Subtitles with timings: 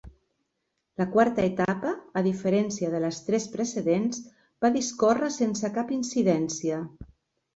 [1.01, 1.91] La quarta etapa,
[2.21, 4.23] a diferència de les tres precedents,
[4.65, 6.81] va discórrer sense cap incidència.